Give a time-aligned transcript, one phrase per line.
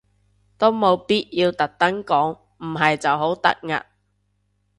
[0.57, 3.69] 都冇咩必要特登講，唔係就好突兀